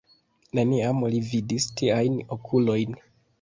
Neniam 0.59 1.03
li 1.15 1.19
vidis 1.33 1.67
tiajn 1.83 2.17
okulojn. 2.39 2.99